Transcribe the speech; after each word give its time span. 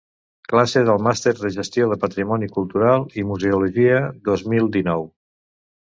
Classe 0.51 0.81
del 0.85 1.01
Màster 1.07 1.33
de 1.41 1.51
Gestió 1.57 1.89
del 1.91 2.01
Patrimoni 2.05 2.49
Cultural 2.57 3.07
i 3.23 3.27
Museologia, 3.33 4.03
dos 4.31 4.45
mil 4.55 4.71
dinou. 4.79 5.11